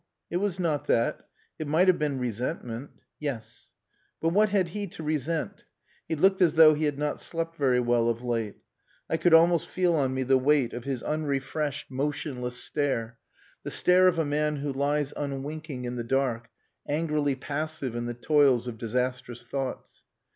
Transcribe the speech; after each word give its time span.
It 0.31 0.37
was 0.37 0.59
not 0.59 0.87
that. 0.87 1.27
It 1.59 1.67
might 1.67 1.87
have 1.87 1.99
been 1.99 2.17
resentment. 2.17 2.89
Yes. 3.19 3.71
But 4.19 4.29
what 4.29 4.49
had 4.49 4.69
he 4.69 4.87
to 4.87 5.03
resent? 5.03 5.65
He 6.09 6.15
looked 6.15 6.41
as 6.41 6.55
though 6.55 6.73
he 6.73 6.85
had 6.85 6.97
not 6.97 7.21
slept 7.21 7.55
very 7.55 7.79
well 7.79 8.09
of 8.09 8.23
late. 8.23 8.55
I 9.11 9.17
could 9.17 9.35
almost 9.35 9.67
feel 9.67 9.93
on 9.93 10.15
me 10.15 10.23
the 10.23 10.39
weight 10.39 10.73
of 10.73 10.85
his 10.85 11.03
unrefreshed, 11.03 11.91
motionless 11.91 12.55
stare, 12.55 13.19
the 13.61 13.69
stare 13.69 14.07
of 14.07 14.17
a 14.17 14.25
man 14.25 14.55
who 14.55 14.73
lies 14.73 15.13
unwinking 15.15 15.85
in 15.85 15.97
the 15.97 16.03
dark, 16.03 16.49
angrily 16.87 17.35
passive 17.35 17.95
in 17.95 18.07
the 18.07 18.15
toils 18.15 18.65
of 18.65 18.79
disastrous 18.79 19.45
thoughts. 19.45 20.05